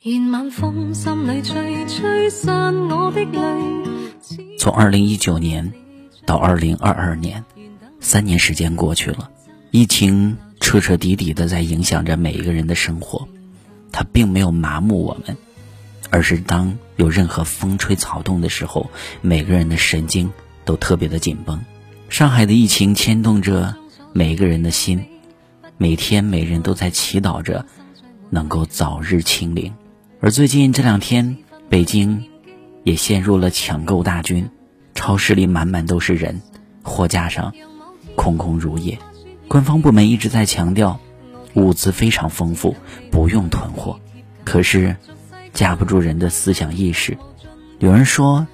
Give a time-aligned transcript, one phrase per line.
[0.00, 5.72] 然晚风心里吹吹散我的泪从二零一九年
[6.24, 7.44] 到二零二二年，
[7.98, 9.28] 三年时间过去了，
[9.72, 13.26] 疫情彻彻底底的在影响着每一个人的生活。
[13.90, 15.36] 它并没有麻木我们，
[16.10, 18.88] 而是当有任何风吹草动的时候，
[19.20, 20.30] 每个人的神经
[20.64, 21.60] 都特别的紧绷。
[22.08, 23.74] 上海的疫情牵动着
[24.12, 25.04] 每一个人的心，
[25.76, 27.66] 每天每人都在祈祷着
[28.30, 29.74] 能够早日清零。
[30.20, 31.36] 而最近这两天，
[31.68, 32.24] 北京
[32.82, 34.50] 也陷入了抢购大军，
[34.92, 36.42] 超市里满满都是人，
[36.82, 37.54] 货架上
[38.16, 38.98] 空空如也。
[39.46, 40.98] 官方部门一直在强调。
[41.54, 42.76] 物资非常丰富，
[43.10, 43.98] 不用囤货。
[44.44, 44.94] 可是，
[45.52, 47.16] 架不住人的思想意识。
[47.78, 48.46] 有人说，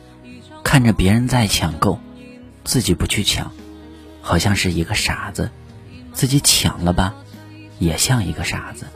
[0.63, 1.99] 看着别人在抢购，
[2.63, 3.53] 自己不去抢，
[4.23, 5.49] 好像是一个傻子；
[6.13, 7.15] 自己抢了吧，
[7.79, 8.87] 也像一个傻子。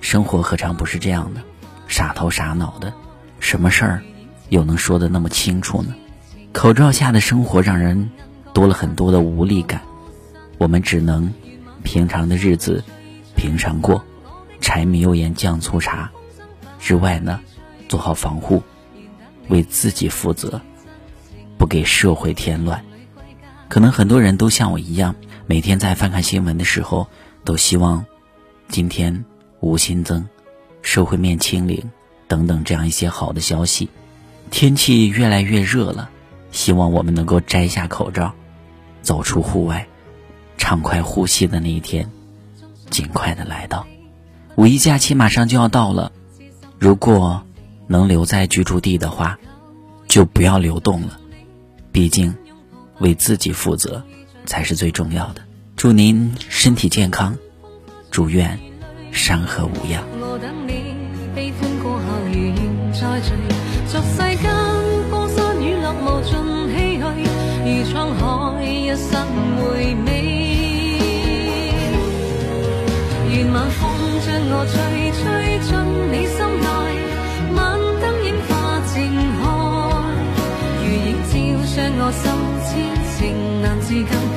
[0.00, 1.42] 生活何尝不是这样的？
[1.88, 2.92] 傻头傻脑的，
[3.40, 4.02] 什么事儿
[4.50, 5.92] 又能说的那么清楚呢？
[6.52, 8.10] 口罩下的生活让人
[8.52, 9.80] 多了很多的无力感。
[10.58, 11.32] 我们只能
[11.82, 12.84] 平常的日子。
[13.36, 14.04] 平常过，
[14.60, 16.10] 柴米油盐酱醋茶
[16.80, 17.38] 之外呢，
[17.88, 18.60] 做好防护，
[19.46, 20.60] 为自己负责，
[21.56, 22.84] 不给社会添乱。
[23.68, 25.14] 可能很多人都像我一样，
[25.46, 27.06] 每天在翻看新闻的时候，
[27.44, 28.04] 都希望
[28.66, 29.24] 今天
[29.60, 30.28] 无新增，
[30.88, 31.90] 社会面清零
[32.28, 33.90] 等等这样一些好的消息。
[34.50, 36.08] 天气越来越热了，
[36.50, 38.32] 希望我们能够摘下口罩，
[39.02, 39.86] 走出户外，
[40.56, 42.10] 畅快呼吸的那一天。
[42.88, 43.86] 尽快的来到，
[44.56, 46.10] 五一假期马上就要到了，
[46.78, 47.42] 如果
[47.86, 49.38] 能留在居住地的话，
[50.06, 51.20] 就不要流动了，
[51.92, 52.34] 毕竟
[52.98, 54.02] 为自己负责
[54.46, 55.42] 才是最重要的。
[55.76, 57.36] 祝您身体健康，
[58.10, 58.58] 祝愿
[59.12, 60.17] 山河无恙。
[63.20, 64.46] 作世间
[65.10, 66.30] 江山雨落，无尽
[66.70, 67.02] 唏嘘。
[67.64, 68.22] 如沧海
[68.64, 69.10] 一生
[69.58, 69.62] 回
[70.06, 70.08] 味，
[73.28, 73.80] 愿晚风
[74.24, 74.76] 将我吹，
[75.18, 75.20] 吹
[75.66, 75.68] 进
[76.12, 76.66] 你心内。
[77.56, 77.58] 晚
[78.00, 78.50] 灯映花
[78.86, 78.94] 渐
[79.40, 79.42] 开，
[80.80, 81.26] 如影照
[81.66, 82.22] 伤我心，
[82.62, 82.70] 痴
[83.18, 83.18] 情
[83.60, 84.27] 难自禁。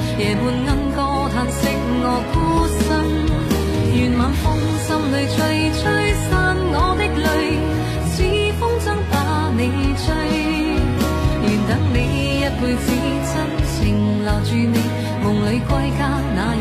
[12.61, 12.91] 辈子，
[13.33, 13.35] 真
[13.65, 14.77] 情留住你，
[15.23, 16.60] 梦里归家那。